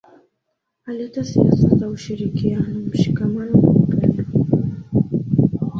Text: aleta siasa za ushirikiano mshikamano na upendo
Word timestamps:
aleta 0.85 1.23
siasa 1.23 1.67
za 1.77 1.87
ushirikiano 1.87 2.79
mshikamano 2.79 3.57
na 3.61 3.69
upendo 3.69 4.23